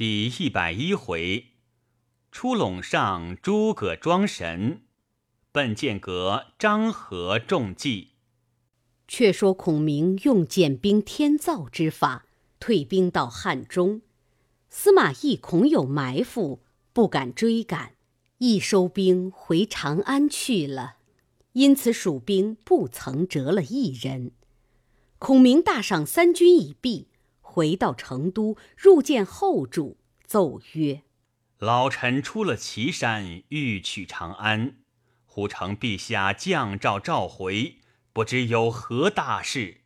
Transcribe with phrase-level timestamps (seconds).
[0.00, 1.48] 第一百一回，
[2.32, 4.80] 出陇上诸葛庄神，
[5.52, 8.12] 奔剑阁张合中计。
[9.06, 12.24] 却说孔明用减兵天造之法，
[12.58, 14.00] 退兵到汉中。
[14.70, 16.62] 司马懿恐有埋伏，
[16.94, 17.92] 不敢追赶，
[18.38, 20.94] 亦收兵回长安去了。
[21.52, 24.32] 因此蜀兵不曾折了一人。
[25.18, 27.08] 孔明大赏三军已毕。
[27.52, 31.02] 回到成都，入见后主，奏曰
[31.58, 34.76] ：“老臣出了岐山，欲取长安。
[35.26, 37.78] 忽承陛下降诏召回，
[38.12, 39.80] 不知有何大事。”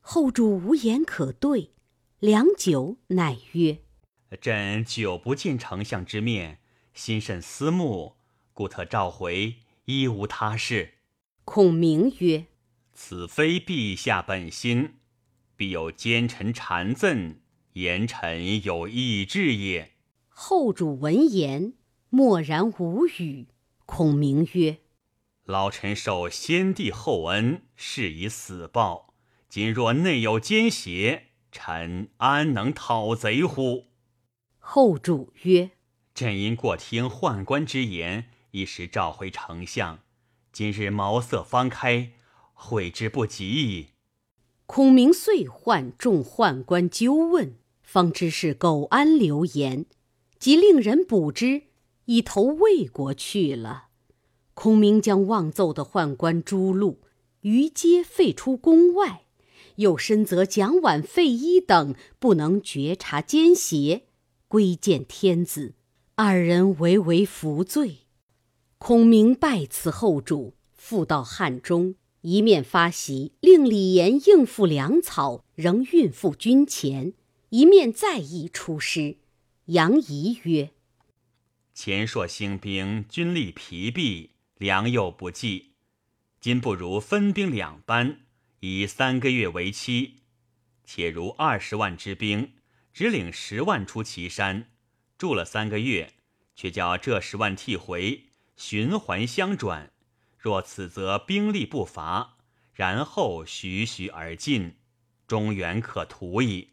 [0.00, 1.70] 后主无言可对，
[2.18, 3.78] 良久，乃曰
[4.42, 6.60] ：“朕久不见丞相之面，
[6.92, 8.16] 心甚思慕，
[8.52, 9.54] 故特召回，
[9.86, 10.98] 亦无他事。”
[11.46, 12.44] 孔明曰
[12.92, 14.96] ：“此非陛下本心。”
[15.64, 17.36] 必有奸臣谗赠，
[17.72, 19.92] 言臣有异志也。
[20.28, 21.72] 后主闻言，
[22.10, 23.46] 默然无语。
[23.86, 24.80] 孔明曰
[25.46, 29.14] ：“老臣受先帝厚恩，是以死报。
[29.48, 33.86] 今若内有奸邪，臣安能讨贼乎？”
[34.60, 35.70] 后主曰
[36.14, 40.00] ：“朕因过听宦官之言，一时召回丞相。
[40.52, 42.12] 今日茅塞方开，
[42.52, 43.92] 悔之不及。”
[44.66, 49.86] 孔明遂唤众宦官纠问，方知是苟安流言，
[50.38, 51.64] 即令人捕之，
[52.06, 53.88] 已投魏国去了。
[54.54, 56.96] 孔明将妄奏的宦官诛戮，
[57.42, 59.24] 于皆废出宫外，
[59.76, 64.04] 又深责蒋琬、费祎等不能觉察奸邪，
[64.48, 65.74] 归见天子，
[66.14, 67.98] 二人唯唯服罪。
[68.78, 71.96] 孔明拜辞后主，复到汉中。
[72.24, 77.12] 一面发檄令李严应付粮草，仍运赴军前；
[77.50, 79.18] 一面再议出师。
[79.66, 80.70] 杨仪曰
[81.74, 85.72] ：“前朔兴兵，军力疲弊，粮又不济，
[86.40, 88.20] 今不如分兵两班，
[88.60, 90.14] 以三个月为期。
[90.86, 92.52] 且如二十万之兵，
[92.94, 94.70] 只领十万出祁山，
[95.18, 96.14] 住了三个月，
[96.56, 98.22] 却叫这十万替回，
[98.56, 99.90] 循环相转。”
[100.44, 102.36] 若此则兵力不乏，
[102.74, 104.74] 然后徐徐而进，
[105.26, 106.72] 中原可图矣。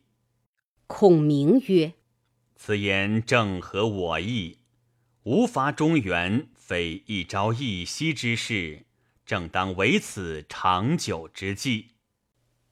[0.87, 1.93] 孔明曰
[2.57, 4.57] ：“此言正合我意。
[5.23, 8.83] 无伐中原，非一朝一夕之事，
[9.25, 11.91] 正当为此长久之计。”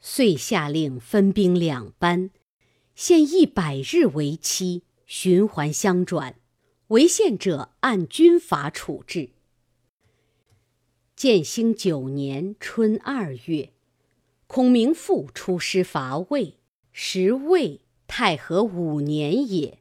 [0.02, 2.30] 遂下令分兵两班，
[2.94, 6.36] 限一百日为期，循环相转，
[6.88, 9.30] 违宪者按军法处置。
[11.20, 13.74] 建兴九年春二月，
[14.48, 16.60] 孔明复出师伐魏，
[16.94, 19.80] 时魏太和五年也。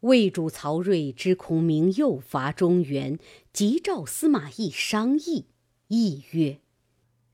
[0.00, 3.18] 魏主曹睿知孔明又伐中原，
[3.52, 5.48] 即召司马懿商议。
[5.88, 6.60] 懿曰：“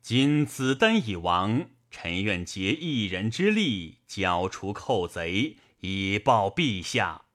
[0.03, 7.26] 今子丹已亡，臣愿竭一人之力，剿除寇贼，以报陛下。”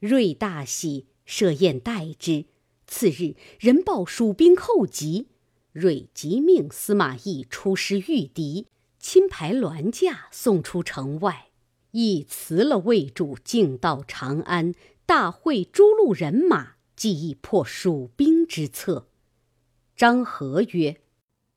[0.00, 2.46] 睿大喜，设宴待之。
[2.92, 5.28] 次日，人报蜀兵寇急，
[5.72, 8.66] 睿即命司马懿出师御敌，
[8.98, 11.48] 亲排銮驾送出城外。
[11.92, 14.74] 亦辞了魏主，径到长安，
[15.06, 19.08] 大会诸路人马，计议破蜀兵之策。
[19.96, 21.00] 张合曰：“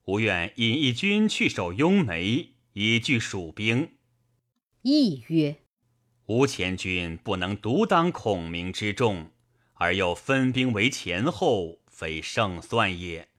[0.08, 3.90] 吾愿引一军去守雍眉，以拒蜀兵。”
[4.84, 5.58] 懿曰
[6.28, 9.32] ：“吾前军不能独当孔明之众。”
[9.76, 13.30] 而又分兵为前后，非胜算也。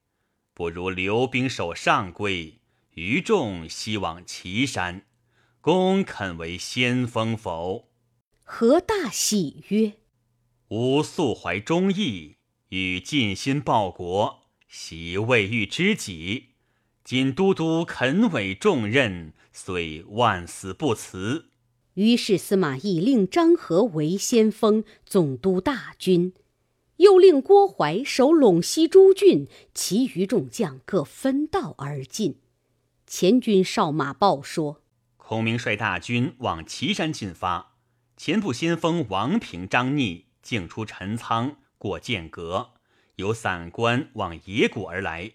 [0.55, 2.55] 不如留兵守上邽，
[2.93, 5.07] 余众西往岐山。
[5.61, 7.89] 公肯为先锋否？
[8.45, 9.95] 何大喜曰
[10.69, 12.37] ：“吾素怀忠义，
[12.69, 16.51] 欲尽心报国，习未遇知己。
[17.03, 21.51] 今都督肯委重任，遂万死不辞。”
[21.97, 26.35] 于是司马懿令张合为先锋，总督大军，
[26.97, 32.39] 又令郭淮守陇西诸郡，其余众将各分道而进。
[33.07, 34.83] 前军哨马报说，
[35.17, 37.77] 孔明率大军往岐山进发，
[38.15, 42.73] 前部先锋王平、张逆径出陈仓，过剑阁，
[43.15, 45.33] 有散关往野谷而来。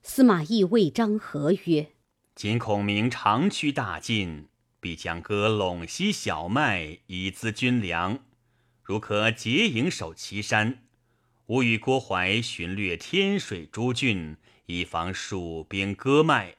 [0.00, 1.88] 司马懿谓张合曰
[2.34, 4.46] ：“今孔明长驱大进。”
[4.80, 8.20] 必将割陇西小麦以资军粮，
[8.82, 10.84] 如可结营守岐山，
[11.46, 14.36] 吾与郭淮巡掠天水诸郡，
[14.66, 16.56] 以防蜀兵割麦。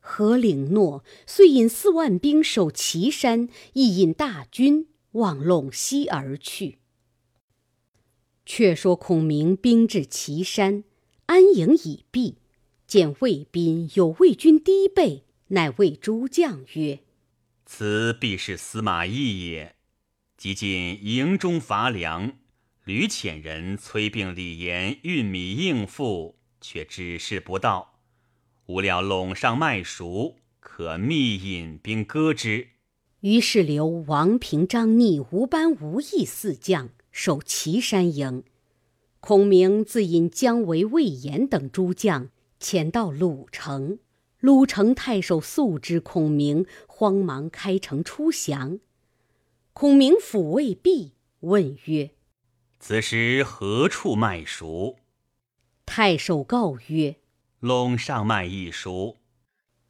[0.00, 6.78] 何领诺，遂引四万兵守岐山，亦引大军往陇西而去。
[8.44, 10.82] 却说孔明兵至岐山，
[11.26, 12.38] 安营已毕，
[12.86, 16.98] 见魏兵有魏军低备，乃谓诸将曰
[17.74, 19.76] ：“此必是司马懿也。”
[20.36, 22.32] 即进营中乏粮，
[22.84, 28.00] 吕浅人催病李严运米应付，却指示不到。
[28.66, 32.68] 无料陇上麦熟，可密引兵割之。
[33.20, 38.44] 于是留王平、张逆、吴班、吴懿四将守岐山营。
[39.20, 42.28] 孔明自引姜维、魏延等诸将
[42.60, 43.98] 潜到鲁城。
[44.42, 48.80] 鲁城太守素知孔明，慌忙开城出降。
[49.72, 52.10] 孔明抚慰毕，问曰
[52.80, 54.96] ：“此时何处麦熟？”
[55.86, 57.18] 太守告曰
[57.62, 59.18] ：“陇上麦已熟。”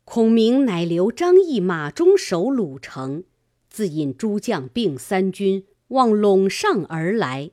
[0.04, 3.24] 孔明乃留张翼、马忠守鲁城，
[3.70, 7.52] 自引诸将并三军往陇上而来。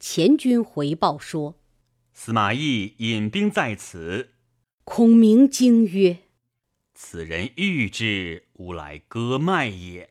[0.00, 1.56] 前军回报说
[2.14, 4.30] ：“司马懿引兵在此。”
[4.84, 6.18] 孔明惊曰
[6.94, 10.10] ：“此人欲之，吾来割脉也。”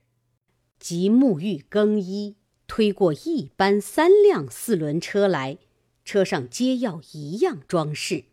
[0.80, 5.60] 即沐浴更衣，推过一班三辆四轮车来，
[6.04, 8.26] 车上皆要一样装饰。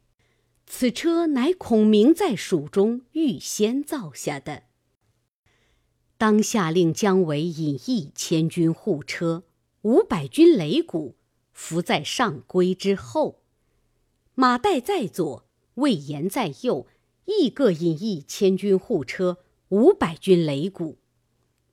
[0.66, 4.62] 此车乃孔明在蜀中预先造下的。
[6.16, 9.44] 当下令姜维引一千军护车，
[9.82, 11.16] 五百军擂鼓，
[11.52, 13.42] 伏在上归之后，
[14.34, 15.49] 马岱在左，
[15.80, 16.86] 魏延在右，
[17.26, 19.38] 亦各引一千军护车，
[19.70, 20.98] 五百军擂鼓。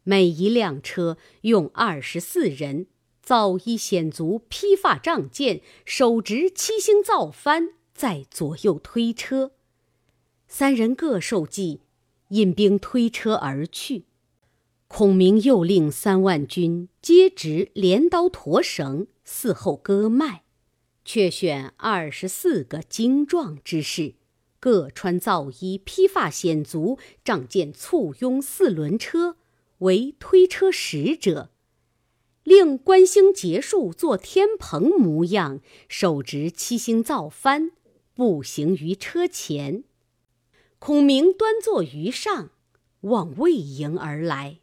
[0.04, 2.88] 每一辆车用二十四人，
[3.22, 9.52] 造衣显足，披发仗剑，手执七星造幡，在左右推车。
[10.48, 11.82] 三人各受计，
[12.30, 14.06] 引兵推车而去。
[14.88, 20.44] 孔明又令三万军皆执镰刀驼绳，伺候割麦，
[21.08, 24.16] 却选二十四个精壮之士，
[24.60, 29.38] 各穿皂衣，披发显足，仗剑簇拥四轮车。
[29.78, 31.50] 为推车使者，
[32.44, 37.72] 令关兴结束做天蓬模样，手执七星造幡，
[38.14, 39.86] 步行于车前。
[40.78, 42.50] 孔明端坐于上，
[43.02, 44.60] 望魏营而来。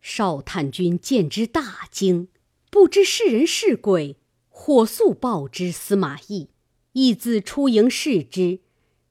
[0.00, 2.26] 少探军见之大惊，
[2.68, 4.16] 不知是人是鬼，
[4.54, 6.50] 火速报之司马懿。
[6.92, 8.60] 懿自出营视之，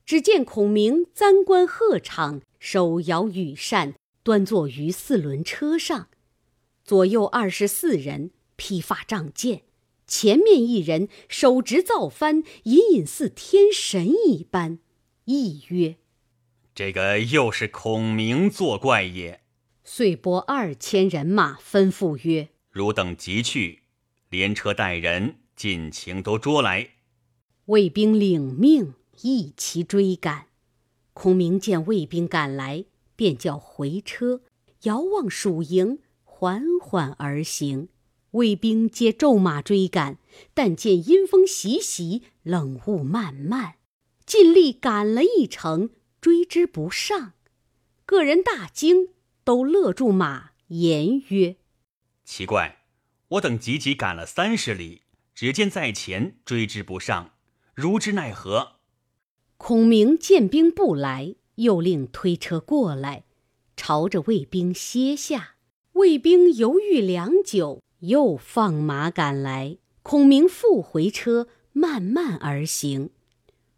[0.06, 3.96] 只见孔明簪冠鹤氅，手摇羽扇。
[4.24, 6.08] 端坐于四轮车上，
[6.84, 9.64] 左右二十四人披发仗剑，
[10.06, 14.78] 前面一人手执造幡，隐隐似天神一般。
[15.26, 15.96] 亦曰
[16.76, 19.42] ：“这个又是孔明作怪也。”
[19.84, 23.81] 遂拨二千人马，吩咐曰：“汝等即去，
[24.32, 26.90] 连车带人，尽情都捉来。”
[27.66, 30.48] 卫兵领命，一齐追赶。
[31.14, 32.86] 孔明见卫兵赶来。
[33.14, 34.42] 便叫回车，
[34.82, 37.90] 遥望蜀营，缓缓而行。
[38.32, 40.18] 卫兵皆骤马追赶，
[40.56, 43.76] 但见阴风习习，冷雾漫漫，
[44.26, 47.34] 尽力赶了一程，追之不上。
[48.08, 49.10] 个人大惊，
[49.44, 51.58] 都勒住马，言曰
[52.26, 52.81] ：“奇怪，
[53.32, 55.02] 我等急急赶了三十里，
[55.36, 57.34] 只见在前追之不上，
[57.74, 58.78] 如之奈何？”
[59.58, 61.36] 孔明见兵不来。
[61.56, 63.26] 又令推车过来，
[63.76, 65.56] 朝着卫兵歇下。
[65.94, 69.78] 卫兵犹豫良久，又放马赶来。
[70.02, 73.12] 孔明复回车，慢慢而行。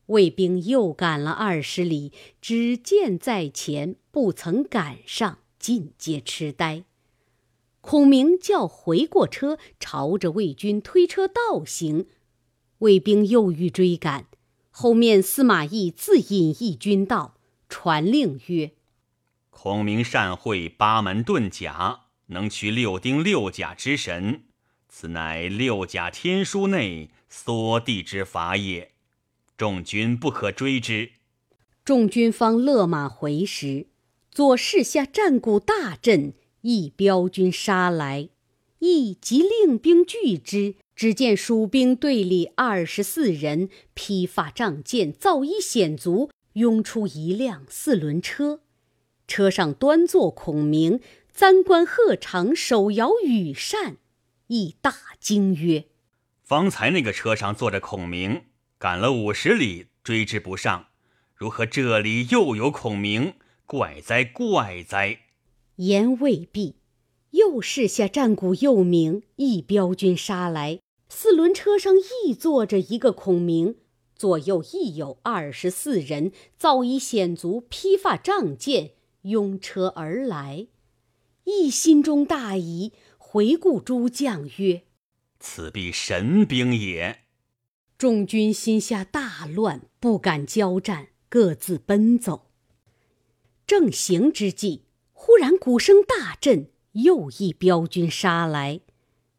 [0.06, 6.86] 卫兵又赶了二十里，只见在前，不曾赶上，尽皆痴呆。
[7.84, 12.08] 孔明叫回过车，朝着魏军推车倒行。
[12.78, 14.28] 魏兵又欲追赶，
[14.72, 17.36] 后面司马懿自引一军到。
[17.68, 18.72] 传令曰
[19.52, 24.44] ：“孔明善会八门遁甲，能驱六丁六甲之神，
[24.88, 28.94] 此乃六甲天书内缩地之法也。
[29.58, 31.12] 众军不可追之。”
[31.84, 33.88] 众军方勒马回时，
[34.32, 38.28] 左势下战鼓大震，一彪军杀来，
[38.80, 40.76] 亦即令兵拒之。
[40.96, 46.30] 只见蜀兵队里二十四人，披发仗剑，造衣显足。
[46.54, 48.60] 拥出一辆四轮车，
[49.28, 51.00] 车上端坐孔明，
[51.34, 53.98] 簪冠鹤氅，手摇羽扇，
[54.48, 55.86] 亦大惊曰
[56.46, 58.44] ：“方才那个车上坐着孔明，
[58.78, 60.90] 赶了五十里，追之不上，
[61.36, 63.34] 如何这里又有孔明？
[63.66, 65.22] 怪哉怪哉！”
[65.78, 66.76] 言未毕，
[67.32, 70.80] 又试下战鼓又鸣，一彪军杀来。
[71.10, 71.94] 四轮车上
[72.26, 73.76] 亦坐着一个孔明，
[74.16, 78.92] 左右亦有二十四人，早已显足，披发仗剑，
[79.24, 80.68] 拥车而来。
[81.46, 84.84] 亦心中大疑，回顾诸将曰
[85.40, 87.20] ：“此必神兵也。”
[87.98, 92.48] 众军心下大乱，不敢交战，各自奔走。
[93.68, 94.83] 正行之际，
[95.26, 98.82] 忽然鼓声大震，又一镖军杀来。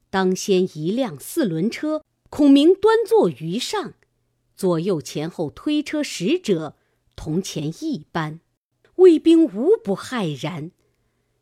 [0.08, 3.92] 当先一辆四轮车，孔明端坐于上，
[4.56, 6.74] 左右前后推车使者
[7.14, 8.40] 同前一般，
[8.94, 10.70] 卫兵无不骇然。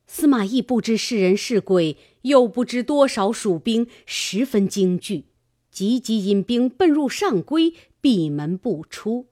[0.08, 5.26] 司马懿不知是人是鬼，又不知多少蜀兵，十分惊惧，
[5.70, 9.28] 急急引兵奔入上邽，闭门不出。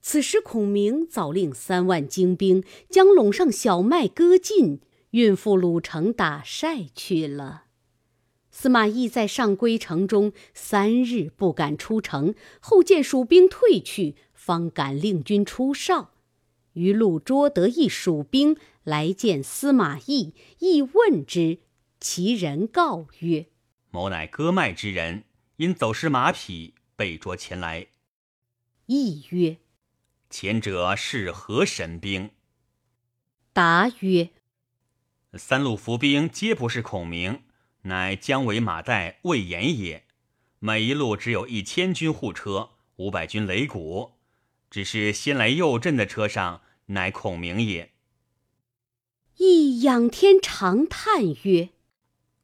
[0.00, 7.64] 此时，孔明早令三万精兵将陇上小麦割尽，运赴鲁城打晒去了。
[8.50, 16.12] 司马懿在上归城中三日不敢出城，后见蜀兵退去，方敢令军出哨。
[16.72, 21.58] 于路捉得一蜀兵来见司马懿，亦问之，
[22.00, 23.46] 其人告曰
[23.90, 25.24] ：“某乃割麦之人，
[25.56, 27.88] 因走失马匹，被捉前来。”
[28.86, 29.58] 懿曰。
[30.30, 32.30] 前者是何神兵？
[33.54, 34.28] 答曰
[35.34, 37.44] ：“三路伏兵皆不是孔明，
[37.82, 40.04] 乃姜维、马岱、魏延也。
[40.58, 44.12] 每一路只有一千军护车，五百军擂鼓。
[44.70, 47.92] 只是先来右阵的车上，乃孔明也。”
[49.38, 51.70] 亦仰天长叹曰：“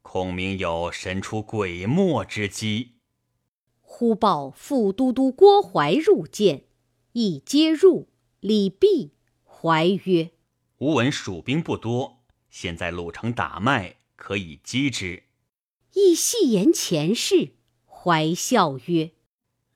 [0.01, 2.93] 孔明有神出鬼没之机。”
[3.79, 6.64] 忽报副都督郭淮入见。
[7.17, 8.09] 亦皆入，
[8.41, 9.13] 礼毕，
[9.45, 10.31] 怀曰
[10.79, 12.19] ：“吾闻蜀兵不多，
[12.49, 15.23] 现在鲁城打麦，可以击之。”
[15.95, 17.53] 亦细言前事，
[17.85, 19.11] 怀笑曰：“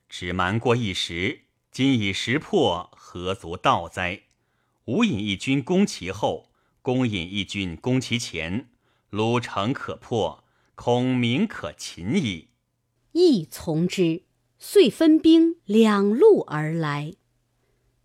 [0.09, 4.23] 只瞒过一时，今已识破，何足道哉？
[4.83, 8.69] 吾引一军攻其后，公引一军攻其前，
[9.11, 10.43] 鲁城可破，
[10.75, 12.49] 孔明可擒矣。”
[13.13, 14.23] 亦从之，
[14.57, 17.13] 遂分兵两路而来。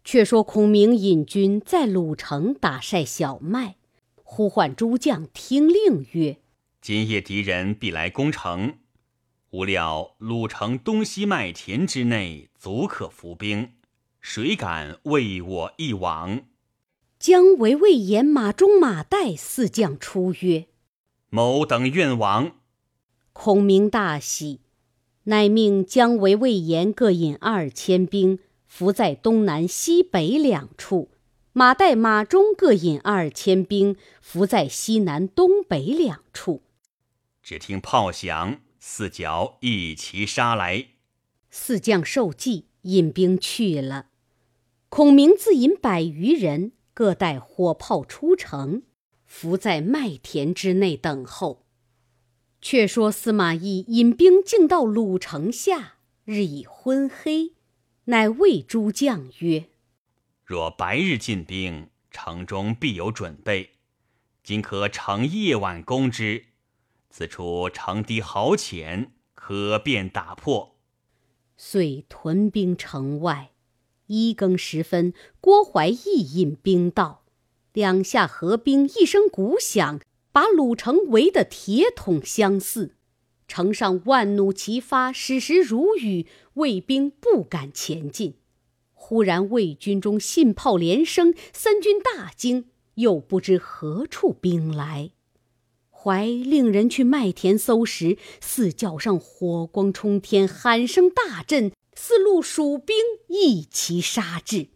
[0.04, 3.76] 却说孔明引军在鲁城打晒小麦，
[4.22, 6.38] 呼唤诸将听令曰
[6.82, 8.74] ：“今夜敌人必来攻城，
[9.50, 13.72] 无料鲁城东西麦田之内足可伏兵，
[14.20, 16.42] 谁敢为我一往？”
[17.18, 20.66] 姜维、魏延、马忠、马岱四将出曰
[21.30, 22.56] ：“某等愿往。”
[23.32, 24.60] 孔明大喜，
[25.24, 28.38] 乃命姜维、魏延各引二千兵。
[28.76, 31.12] 伏在东南西北两处，
[31.52, 36.60] 马岱、马忠各引二千兵，伏在西南东北两处。
[37.40, 40.88] 只听炮响，四角一齐杀来。
[41.52, 44.06] 四将受计，引兵去了。
[44.88, 48.82] 孔明自引百余人，各带火炮出城，
[49.24, 51.64] 伏在麦田之内等候。
[52.60, 57.52] 却说司马懿引兵进到鲁城下，日已昏黑。
[58.06, 59.68] 乃谓诸将曰
[60.44, 63.70] ：“若白日进兵，城中必有准备。
[64.42, 66.44] 今可乘夜晚攻之。
[67.08, 70.76] 此处城堤好浅，可便打破。”
[71.56, 73.52] 遂屯兵城外。
[74.06, 77.24] 一更时分，郭淮亦引兵到，
[77.72, 79.98] 两下合兵，一声鼓响，
[80.30, 82.96] 把鲁城围得铁桶相似。
[83.48, 88.34] 城上万弩齐发，矢石如雨，魏兵不敢前进。
[88.92, 95.10] 忽然魏军中信炮连声，三军大惊，又不知何处兵来。
[95.90, 102.96] 怀令人去麦田搜时，四角上火光冲天，喊声大震，四路蜀兵
[103.28, 104.68] 一齐杀至。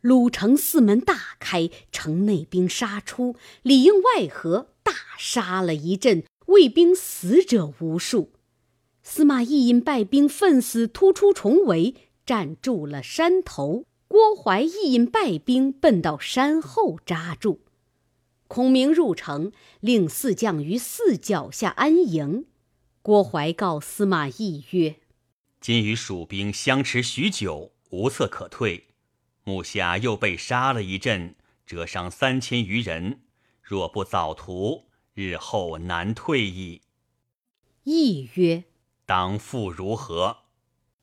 [0.00, 6.24] 鲁城四门大开，城内兵杀出，里应外合，大杀了一阵。
[6.46, 8.30] 魏兵死者无数，
[9.06, 11.94] 司马懿因败兵奋死突出重围，
[12.24, 13.84] 占住了山头。
[14.08, 17.60] 郭淮亦因败兵奔到山后扎住。
[18.48, 22.46] 孔明入城，令四将于四脚下安营。
[23.02, 24.96] 郭淮告司马懿曰
[25.60, 28.88] ：“今与蜀兵相持许久，无策可退。
[29.44, 31.34] 目下又被杀了一阵，
[31.66, 33.20] 折伤三千余人。
[33.62, 36.80] 若不早图。”日后难退矣。
[37.84, 38.64] 懿曰
[39.06, 40.38] ：“当复如何？”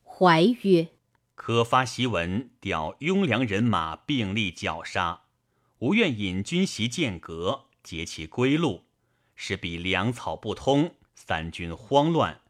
[0.04, 0.90] 怀曰
[1.36, 5.24] ：“可发檄文，调雍凉人马并力绞杀。
[5.80, 8.84] 吾愿引军袭剑阁，截其归路，
[9.36, 12.42] 使彼粮草不通，三军慌乱。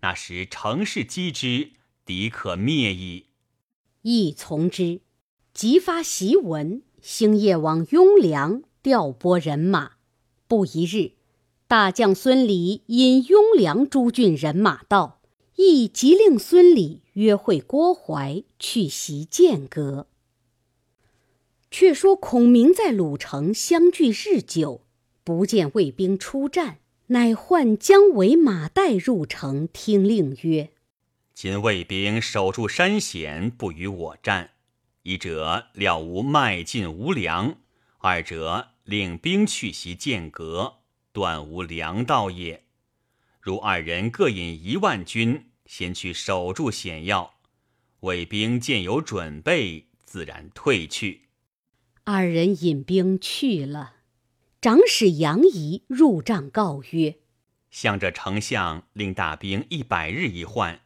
[0.00, 1.72] 那时乘势击之，
[2.04, 3.26] 敌可灭矣。”
[4.02, 5.00] 亦从之，
[5.52, 9.94] 即发檄文，星夜往雍凉调拨人马。
[10.46, 11.17] 不一日，
[11.68, 15.20] 大将孙礼引雍凉诸郡人马到，
[15.56, 20.06] 亦即令孙礼约会郭淮，去袭剑阁。
[21.70, 24.80] 却说孔明在鲁城相聚日久，
[25.22, 30.70] 不见魏兵出战，乃唤姜维、马岱入城听令曰。
[31.34, 34.52] 今魏兵守住山险，不与我战。
[35.02, 37.58] 一者料无迈进无粮，
[37.98, 40.77] 二者领兵去袭剑阁，
[41.18, 42.62] 断无良道也。
[43.40, 47.34] 如二人各引一万军，先去守住险要，
[48.00, 51.30] 魏兵见有准备，自然退去。
[52.04, 53.96] 二人引兵去了。
[54.60, 57.16] 长史杨仪入帐告曰
[57.68, 60.82] ：“向着丞相令大兵一百日一换。”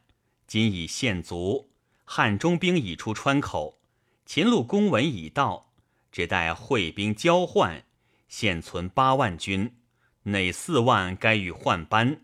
[0.47, 1.69] 今已献足，
[2.05, 3.79] 汉中兵已出川口，
[4.25, 5.71] 秦路公文已到，
[6.11, 7.83] 只待会兵交换。
[8.27, 9.75] 现存八万军，
[10.23, 12.21] 内四万该与换班。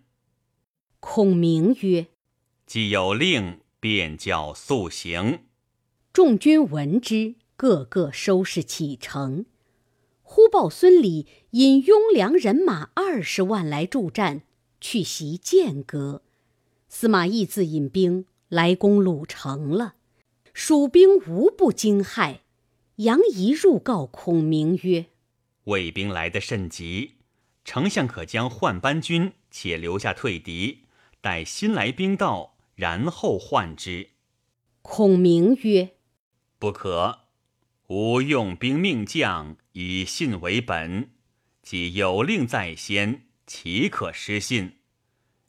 [1.00, 2.08] 孔明曰
[2.66, 5.40] ：“既有令，便叫速行。”
[6.14, 9.46] 众军闻之，个个收拾启程。
[10.22, 14.44] 忽报孙礼引雍凉人马二十万来助战，
[14.80, 16.22] 去袭剑阁。
[16.88, 19.96] 司马懿自引兵来攻鲁城了，
[20.54, 22.40] 蜀兵无不惊骇。
[22.98, 25.06] 杨仪入告孔明曰
[25.66, 27.14] ：“魏兵来得甚急，
[27.72, 30.86] 丞相可将换班军且留下退敌，
[31.22, 34.10] 待新来兵到，然后换之。”
[34.82, 35.92] 孔明曰
[36.58, 37.28] ：“不可，
[37.86, 41.12] 吾用兵命将，以信为本，
[41.62, 44.80] 即有令在先，岂可失信？”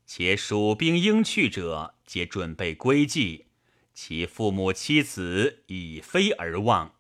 [0.05, 3.47] 且蜀兵应去者，皆准备归计，
[3.95, 6.97] 其父母妻子已非而望。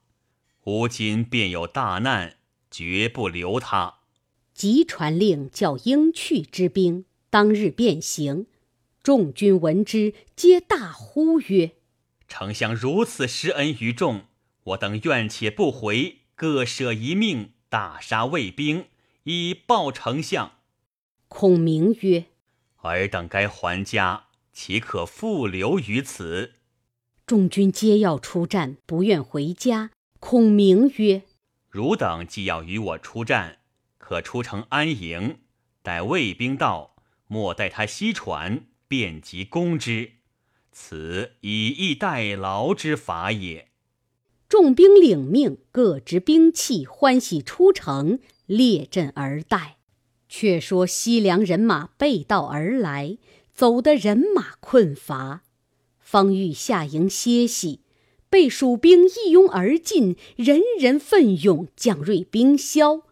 [0.64, 2.38] 吾今便有大难，
[2.70, 3.99] 绝不留他。
[4.60, 8.44] 即传令，叫应去之兵当日便行。
[9.02, 11.70] 众军闻之，皆大呼曰
[12.28, 14.24] ：“丞相如此施恩于众，
[14.64, 18.84] 我等愿且不回，各舍一命，大杀魏兵，
[19.22, 20.52] 以报丞相。”
[21.28, 22.26] 孔明曰。
[22.82, 26.56] 尔等该还家，岂可复留于此？
[27.24, 29.92] 众军皆要出战，不愿回家。
[30.18, 31.22] 孔明曰
[31.70, 33.59] ：“汝等既要与我出战，
[34.10, 35.38] 可出城安营，
[35.84, 36.96] 待魏兵到，
[37.28, 40.14] 莫待他西传，便即攻之。
[40.72, 43.68] 此以逸待劳之法也。”
[44.50, 49.76] 众兵领命，各执兵器，欢喜出城，列阵而待。
[50.28, 53.16] 却说西凉人马背道而来，
[53.54, 55.42] 走得人马困乏，
[56.00, 57.82] 方欲下营歇息，
[58.28, 63.02] 被蜀兵一拥而进，人人奋勇，将锐兵消。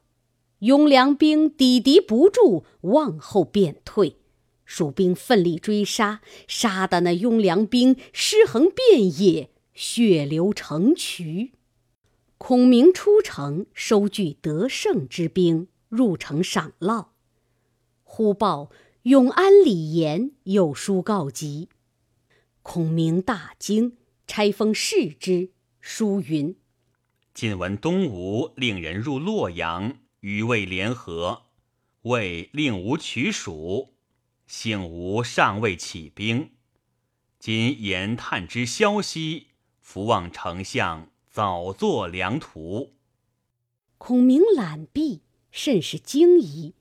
[0.61, 4.17] 雍凉兵抵敌不住，往后便退。
[4.65, 11.53] 蜀兵奋力追杀，杀得那雍凉兵尸横遍野，血流成渠。
[12.37, 15.69] 孔明出城，收聚得胜之兵。
[15.89, 17.07] 入城赏烙，
[18.03, 18.71] 忽报
[19.05, 21.71] 永安李严有书告急。
[22.61, 25.53] 孔明大惊，拆封视之。
[25.81, 26.55] 书云
[27.33, 31.43] ：“晋闻东吴令人入洛阳，与魏联合，
[32.03, 33.95] 魏令吴取蜀，
[34.47, 36.53] 幸吴尚未起兵。
[37.39, 39.49] 今言探之消息，
[39.81, 42.95] 伏望丞相早作良图。”
[43.99, 45.23] 孔明览毕。
[45.51, 46.75] 甚是惊疑，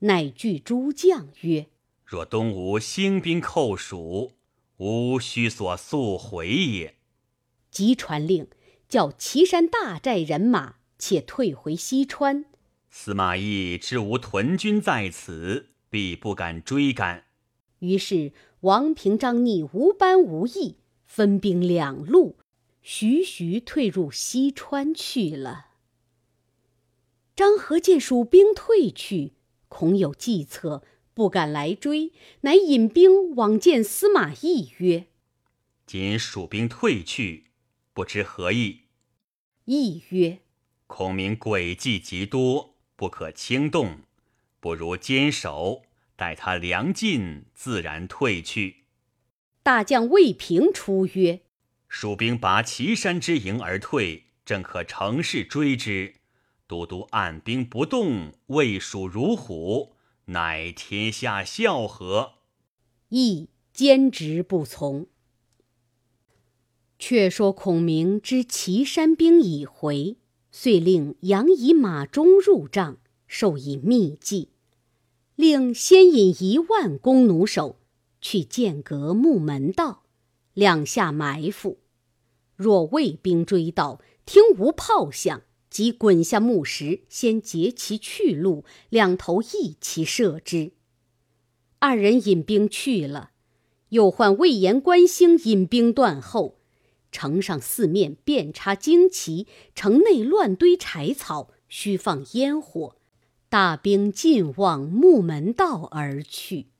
[0.00, 1.66] 乃具诸将曰
[2.04, 4.32] ：“若东吴兴兵寇蜀，
[4.78, 6.96] 吾须所速回也。”
[7.70, 8.48] 即传令，
[8.88, 12.46] 叫岐山大寨人马且退回西川。
[12.96, 17.24] 司马懿知吾屯军在此，必不敢追赶。
[17.80, 22.38] 于是王平、张逆无班无义，分兵两路，
[22.82, 25.72] 徐徐退入西川去了。
[27.34, 29.32] 张合见蜀兵退去，
[29.66, 35.08] 恐有计策，不敢来追，乃引兵往见司马懿曰
[35.84, 37.46] ：“今蜀兵退去，
[37.92, 38.82] 不知何意。”
[39.66, 40.38] 懿曰
[40.86, 43.98] ：“孔明诡计极多，不可轻动，
[44.60, 45.82] 不如坚守，
[46.16, 48.84] 待他粮尽，自然退去。”
[49.62, 51.40] 大将魏平出曰
[51.88, 56.16] ：“蜀兵拔岐山之营而退，正可乘势追之。”
[56.66, 59.94] 都督按兵不动，魏蜀如虎，
[60.26, 62.34] 乃天下笑何。
[63.10, 65.06] 亦坚执不从。
[66.98, 70.16] 却说孔明知岐山兵已回，
[70.56, 74.50] 遂令杨仪、马忠入帐，授以秘计，
[75.34, 77.80] 令先引一万弓弩手
[78.20, 80.04] 去剑阁木门道，
[80.52, 81.78] 两下埋伏。
[82.54, 90.70] 若魏兵追到，听无炮响，即滚下木石，先截其去路，两头一齐射之。
[91.80, 93.32] 二人引兵去了，
[93.88, 96.60] 又唤魏延、关兴引兵断后。
[97.14, 102.96] 城上四面遍插旌旗，城内乱堆柴草，须放烟火。
[103.48, 106.70] 大兵尽往木门道而去。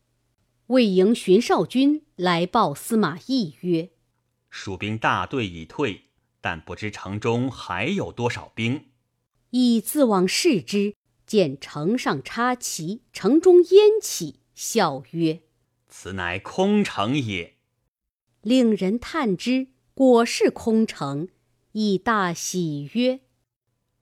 [0.66, 3.90] 魏营巡哨军来报司马懿曰
[4.50, 6.06] ：“蜀兵大队已退，
[6.40, 8.86] 但不知城中还有多少兵。”
[9.50, 15.42] 懿自往视之，见城上插旗，城中烟起，笑曰
[15.86, 17.54] ：“此乃空城也。”
[18.42, 19.68] 令人探之。
[19.94, 21.28] 果是空城，
[21.70, 23.20] 亦大喜曰：“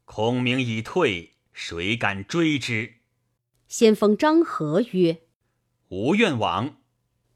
[0.06, 2.94] 孔明已退，谁敢追之？”
[3.68, 5.24] 先锋张合曰
[5.90, 6.78] ：“吾愿往。”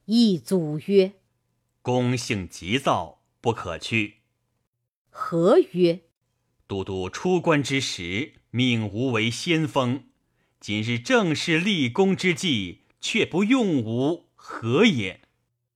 [0.06, 1.12] 一祖曰
[1.82, 4.22] ：“公性急躁，不可去。”
[5.10, 6.04] 何曰
[6.66, 10.04] ：“都督出关之时，命吾为先锋，
[10.58, 15.20] 今日正是立功之际，却不用吾，何也？”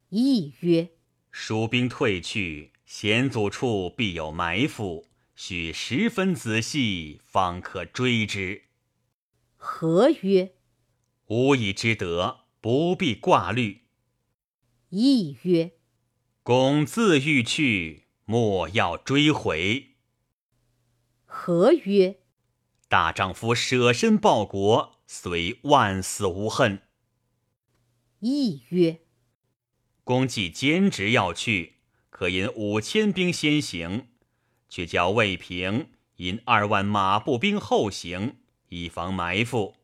[0.08, 0.92] 亦曰。
[1.30, 8.64] 蜀兵退去，险阻处必有埋伏，须十分仔细，方可追之。
[9.56, 10.54] 何曰
[11.28, 13.84] ：“吾已知得，不必挂虑。”
[14.90, 15.72] 亦曰
[16.42, 19.96] ：“公自欲去，莫要追回。”
[21.24, 22.20] 何曰
[22.88, 26.82] ：“大丈夫舍身报国，虽万死无恨。”
[28.18, 29.00] 亦曰。
[30.10, 31.74] 公既坚持要去，
[32.10, 34.08] 可引五千兵先行，
[34.68, 38.34] 却叫魏平引二万马步兵后行，
[38.70, 39.76] 以防埋伏。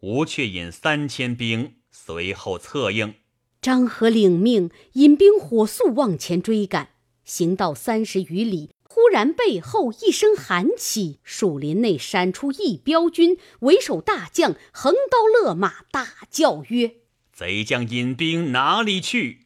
[0.00, 3.14] 吴却引三千兵随后策应。
[3.62, 6.88] 张合领命，引兵火速往前追赶。
[7.24, 16.96] 行到三十余里，忽然背后一声喊起，树林内闪出一彪军，为首大将横刀勒马，大叫曰
[17.32, 19.42] ：“贼将引兵哪里去？”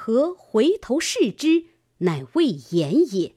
[0.00, 1.64] 何回头视之，
[1.98, 3.34] 乃魏延也。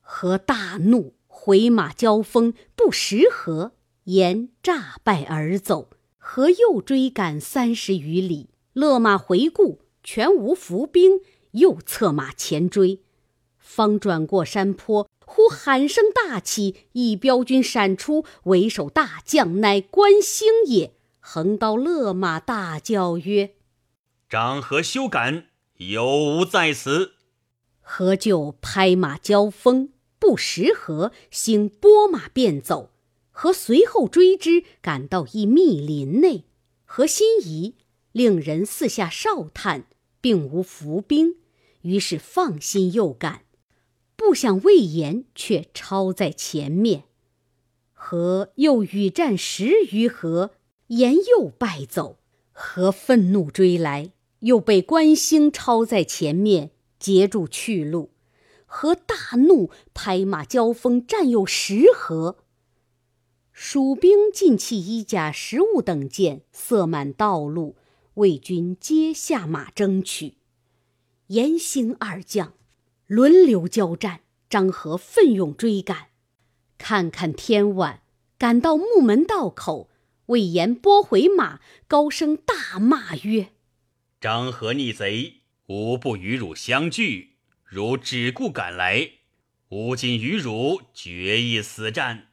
[0.00, 5.90] 何大怒，回马交锋，不识何，延诈败而走。
[6.18, 11.20] 何又追赶三十余里，勒马回顾，全无伏兵，
[11.52, 13.00] 又策马前追。
[13.56, 20.92] 方转过山坡，忽喊声大起，一彪军闪出，为首大将乃关兴也。
[21.20, 23.54] 横刀勒马，大叫曰
[24.28, 25.46] ：“张合休赶！”
[25.78, 27.14] 有无在此？
[27.80, 32.90] 何就拍马交锋，不识何，兴拨马便走。
[33.32, 36.44] 何随后追之，赶到一密林内。
[36.84, 37.74] 何心疑，
[38.12, 39.88] 令人四下哨探，
[40.20, 41.38] 并无伏兵，
[41.82, 43.42] 于是放心又赶。
[44.14, 47.04] 不想魏延却超在前面，
[47.92, 50.52] 何又与战十余合，
[50.86, 52.20] 延又败走。
[52.52, 54.12] 何愤怒追来。
[54.44, 58.10] 又被关兴超在前面截住去路，
[58.66, 62.44] 何大怒，拍马交锋，战有十合。
[63.52, 67.76] 蜀兵尽弃衣甲、食物等件，塞满道路，
[68.14, 70.34] 魏军皆下马争取。
[71.28, 72.52] 严兴二将
[73.06, 76.08] 轮流交战，张合奋勇追赶。
[76.76, 78.02] 看看天晚，
[78.36, 79.88] 赶到木门道口，
[80.26, 83.52] 魏延拨回马，高声大骂曰：
[84.24, 87.36] 张合逆贼，吾不与汝相聚。
[87.62, 89.10] 汝只顾赶来，
[89.68, 92.28] 吾今与汝决一死战。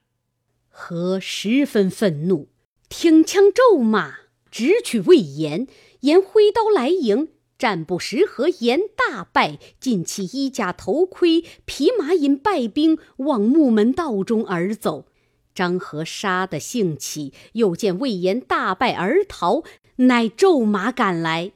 [0.70, 2.48] 何十分愤怒，
[2.88, 5.68] 挺枪骤马，直取魏延。
[6.00, 7.28] 延挥刀来迎，
[7.58, 15.08] 战不十合，延大败，尽弃衣甲、头盔，匹马引败兵往木门道中而走。
[15.54, 19.64] 张合杀得兴起，又见魏延大败而逃，
[19.98, 21.52] 乃骤马赶来。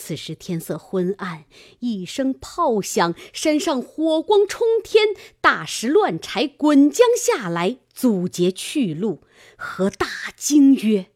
[0.00, 1.44] 此时天色昏暗，
[1.80, 5.08] 一声炮响，山上火光冲天，
[5.42, 9.20] 大石乱柴滚将下来，阻截去路。
[9.58, 11.10] 何大惊曰：“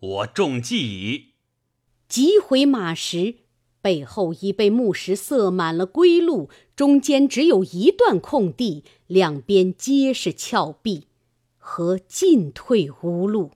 [0.00, 1.34] 我中计矣！”
[2.08, 3.34] 急回马时，
[3.82, 11.08] 背后已被木石塞满了归路，中间只有一段空地，两边皆是峭壁，
[11.58, 13.50] 何进退无路。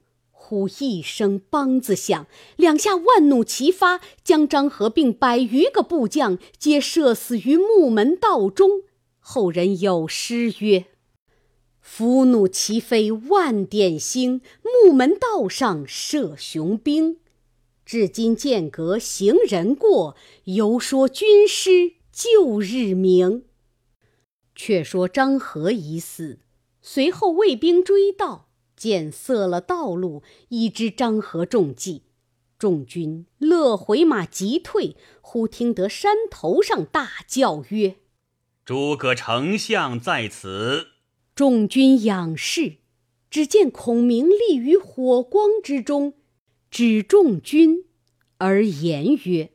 [0.49, 8.81] 忽一声梆子响，两下万弩齐发，将张合并百余个部将皆射死于木门道中。
[9.19, 10.85] 后人有诗曰
[11.79, 17.17] ：“伏弩齐飞万点星，木门道上射雄兵。
[17.85, 23.43] 至今剑阁行人过，犹说军师旧日名。”
[24.57, 26.39] 却说张合已死，
[26.81, 28.48] 随后卫兵追到。
[28.79, 32.03] 见塞了道路，已知张合中计，
[32.57, 34.95] 众军乐回马急退。
[35.21, 37.97] 忽听得山头上大叫曰
[38.63, 40.87] ：“诸葛丞相在此！”
[41.35, 42.77] 众军仰视，
[43.29, 46.13] 只见孔明立于火光之中，
[46.71, 47.85] 指众军
[48.37, 49.51] 而言曰：“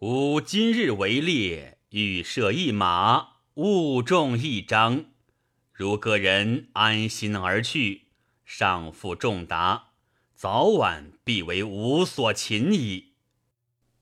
[0.00, 5.04] 吾今日为猎，欲射一马，误中一张。
[5.72, 8.02] 如个人安心而去。”
[8.44, 9.92] 上负重达，
[10.34, 13.14] 早晚必为吾所擒矣。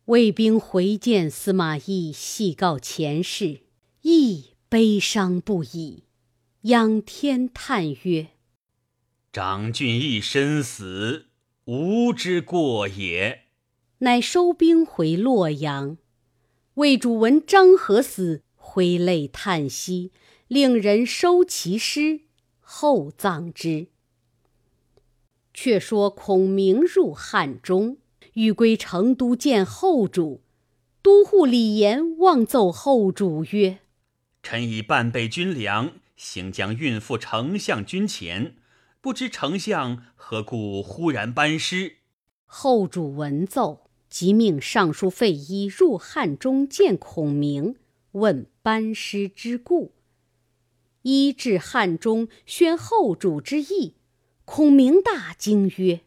[0.07, 3.61] 卫兵回见司马懿，细告前事，
[4.02, 6.05] 亦悲伤不已，
[6.62, 8.31] 仰天叹曰
[9.33, 11.28] ：“长俊一身死，
[11.66, 13.44] 吾之过也。”
[13.98, 15.96] 乃收兵回洛阳。
[16.74, 20.11] 魏主闻张合死，挥泪叹息，
[20.48, 22.22] 令人收其尸，
[22.59, 23.91] 厚葬之。
[25.54, 27.98] 却说孔明入汉中，
[28.34, 30.42] 欲归成都见后主。
[31.02, 33.80] 都护李严望奏后主曰
[34.40, 38.54] ：“臣已半备军粮，行将运赴丞相军前，
[39.00, 41.96] 不知丞相何故忽然班师？”
[42.46, 47.74] 后主闻奏，即命尚书费祎入汉中见孔明，
[48.12, 49.94] 问班师之故。
[51.02, 53.96] 祎至汉中，宣后主之意。
[54.44, 56.00] 孔明大惊曰：“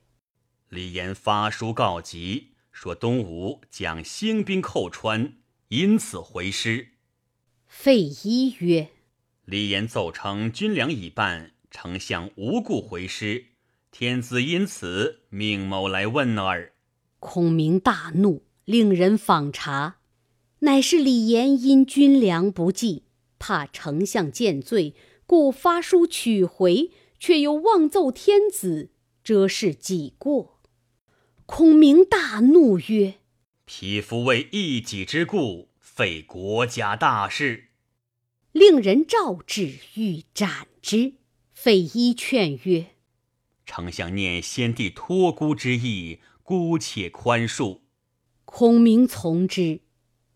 [0.69, 5.37] 李严发书告急，说东吴将兴兵寇川，
[5.69, 6.89] 因此回师。”
[7.65, 8.89] 费祎曰
[9.45, 13.45] ：“李严奏称军粮已半，丞相无故回师，
[13.89, 16.73] 天子因此命某来问耳。”
[17.19, 19.95] 孔明大怒，令人访查，
[20.59, 23.05] 乃是李严因军粮不济，
[23.39, 24.93] 怕丞相见罪，
[25.25, 26.91] 故发书取回。
[27.19, 28.91] 却又妄奏天子，
[29.23, 30.59] 遮是己过。
[31.45, 33.19] 孔明大怒曰
[33.65, 37.69] ：“匹夫为一己之故，废国家大事。”
[38.51, 41.15] 令人召旨欲斩之。
[41.51, 42.95] 费祎劝曰
[43.65, 47.79] ：“丞相念先帝托孤之意，姑且宽恕。”
[48.45, 49.81] 孔明从之。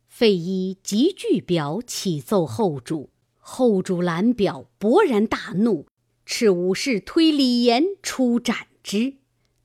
[0.07, 5.87] 费祎即具表启奏后主，后主览表，勃然大怒。
[6.29, 9.15] 敕武士推李严出斩之。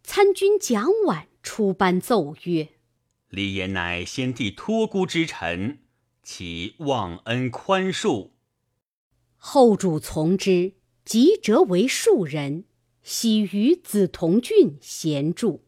[0.02, 2.70] 参军蒋琬出班奏曰
[3.28, 5.80] ：“李严乃先帝托孤之臣，
[6.22, 8.30] 其忘恩宽恕。”
[9.36, 10.72] 后主从之，
[11.04, 12.64] 即折为庶人，
[13.02, 15.66] 徙于梓潼郡闲住。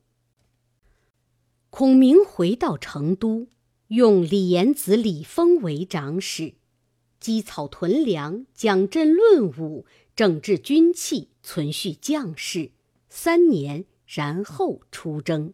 [1.69, 3.49] 孔明回到成都，
[3.89, 6.55] 用李严子李丰为长史，
[7.21, 9.85] 积草屯粮，讲阵论武。
[10.17, 12.71] 整治军器，存续将士，
[13.11, 15.53] 三年，然后出征。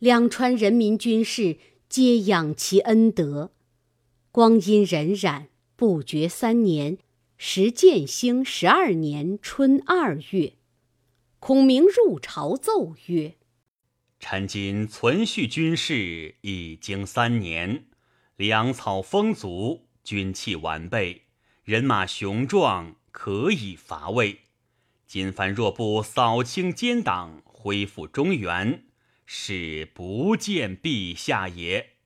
[0.00, 1.56] 两川人民军士
[1.88, 3.52] 皆仰其恩德。
[4.32, 6.98] 光阴荏苒，不觉三年，
[7.38, 10.54] 时建兴十二年春二月，
[11.38, 13.36] 孔明入朝奏曰
[14.18, 17.84] ：“臣今存续军事已经三年，
[18.34, 21.22] 粮草丰足，军器完备，
[21.62, 24.40] 人马雄壮。”可以伐魏。
[25.06, 28.84] 今番若不扫清奸党，恢复中原，
[29.26, 31.96] 是不见陛下也。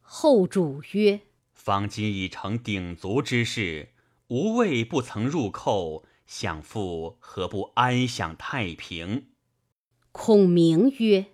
[0.00, 1.20] 后主曰
[1.54, 3.94] ：“方今已成鼎足之势，
[4.28, 9.28] 吾魏不曾入寇，想父何不安享太平？”
[10.12, 11.28] 孔明曰：“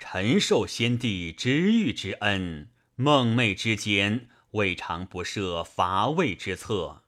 [0.00, 7.04] 臣受先帝知遇之恩，梦寐之间，未尝不设伐魏之策。”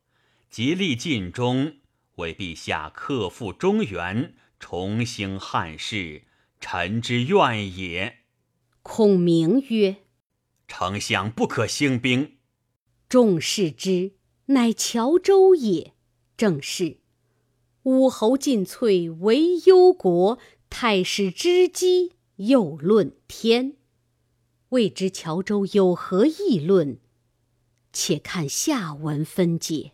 [0.50, 1.76] 竭力尽忠，
[2.16, 6.24] 为陛下克复中原，重兴汉室，
[6.58, 8.24] 臣之愿也。
[8.82, 9.98] 孔明曰
[10.66, 12.38] ：“丞相不可兴兵。”
[13.08, 14.14] 众视之，
[14.46, 15.94] 乃乔州也。
[16.36, 16.98] 正是
[17.84, 20.36] ：“武侯尽瘁为忧国，
[20.68, 23.76] 太史知机又论天。”
[24.70, 26.98] 未知乔州有何议论？
[27.92, 29.92] 且看下文分解。